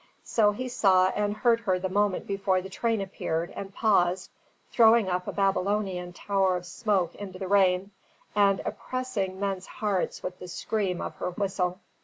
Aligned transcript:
So 0.23 0.51
he 0.51 0.67
saw 0.67 1.09
and 1.09 1.37
heard 1.37 1.59
her 1.59 1.77
the 1.77 1.87
moment 1.87 2.25
before 2.25 2.59
the 2.59 2.69
train 2.71 3.01
appeared 3.01 3.51
and 3.51 3.71
paused, 3.71 4.31
throwing 4.71 5.07
up 5.07 5.27
a 5.27 5.31
Babylonian 5.31 6.11
tower 6.11 6.57
of 6.57 6.65
smoke 6.65 7.13
into 7.13 7.37
the 7.37 7.47
rain, 7.47 7.91
and 8.33 8.63
oppressing 8.65 9.39
men's 9.39 9.67
hearts 9.67 10.23
with 10.23 10.39
the 10.39 10.47
scream 10.47 11.01
of 11.01 11.17
her 11.17 11.29
whistle. 11.29 11.81